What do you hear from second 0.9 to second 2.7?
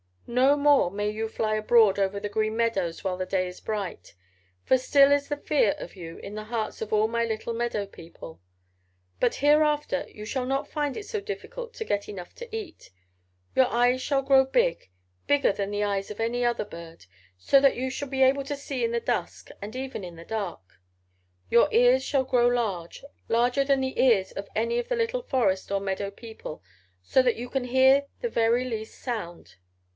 you fly abroad over the Green